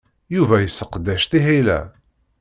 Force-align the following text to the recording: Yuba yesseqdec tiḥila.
Yuba 0.35 0.55
yesseqdec 0.59 1.23
tiḥila. 1.31 1.79